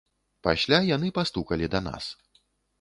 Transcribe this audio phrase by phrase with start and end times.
[0.47, 2.05] Пасля яны пастукалі да нас.